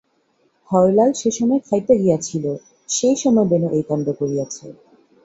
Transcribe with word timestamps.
হরলাল 0.69 1.09
সে 1.13 1.29
সময় 1.37 1.61
খাইতে 1.67 1.93
গিয়াছিল 2.01 2.45
সেই 2.89 3.15
সময় 3.23 3.47
বেণু 3.51 3.67
এই 3.77 3.83
কাণ্ড 3.89 4.07
করিয়াছে। 4.19 4.65